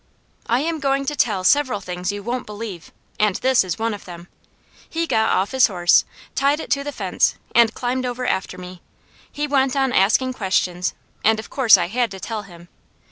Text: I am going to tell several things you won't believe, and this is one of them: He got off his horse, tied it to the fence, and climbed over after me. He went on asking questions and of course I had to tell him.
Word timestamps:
I 0.47 0.61
am 0.61 0.79
going 0.79 1.05
to 1.05 1.15
tell 1.15 1.43
several 1.43 1.79
things 1.79 2.11
you 2.11 2.23
won't 2.23 2.47
believe, 2.47 2.91
and 3.19 3.35
this 3.35 3.63
is 3.63 3.77
one 3.77 3.93
of 3.93 4.05
them: 4.05 4.29
He 4.89 5.05
got 5.05 5.29
off 5.29 5.51
his 5.51 5.67
horse, 5.67 6.05
tied 6.33 6.59
it 6.59 6.71
to 6.71 6.83
the 6.83 6.91
fence, 6.91 7.35
and 7.53 7.75
climbed 7.75 8.07
over 8.07 8.25
after 8.25 8.57
me. 8.57 8.81
He 9.31 9.45
went 9.45 9.75
on 9.75 9.93
asking 9.93 10.33
questions 10.33 10.95
and 11.23 11.37
of 11.39 11.51
course 11.51 11.77
I 11.77 11.85
had 11.85 12.09
to 12.09 12.19
tell 12.19 12.41
him. 12.41 12.67